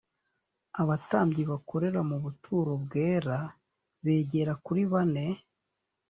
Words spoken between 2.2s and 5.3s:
buturo bwera begera kuri bane